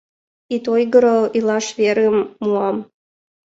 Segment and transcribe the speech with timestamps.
[0.55, 2.77] Ит ойгыро, илаш верым муам.